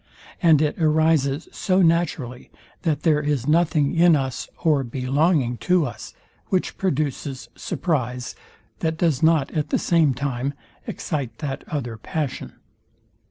And 0.41 0.63
it 0.63 0.81
arises 0.81 1.47
so 1.51 1.83
naturally, 1.83 2.49
that 2.81 3.03
there 3.03 3.21
is 3.21 3.45
nothing 3.47 3.93
in 3.93 4.15
us 4.15 4.49
or 4.63 4.83
belonging 4.83 5.57
to 5.57 5.85
us, 5.85 6.15
which 6.47 6.75
produces 6.75 7.49
surprize, 7.55 8.33
that 8.79 8.97
does 8.97 9.21
not 9.21 9.51
at 9.51 9.69
the 9.69 9.77
same 9.77 10.15
time 10.15 10.55
excite 10.87 11.37
that 11.37 11.63
other 11.67 11.97
passion. 11.97 12.53